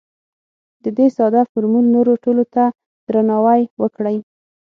[0.83, 2.63] د دې ساده فورمول نورو ټولو ته
[3.07, 4.17] درناوی وکړئ.